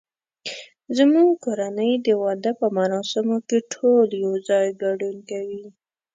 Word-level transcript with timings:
زمونږ 0.97 1.29
کورنۍ 1.45 1.91
د 2.05 2.07
واده 2.21 2.51
په 2.59 2.67
مراسمو 2.77 3.37
کې 3.47 3.57
ټول 3.73 4.07
یو 4.23 4.33
ځای 4.47 4.67
ګډون 4.83 5.15
کوي 5.29 5.65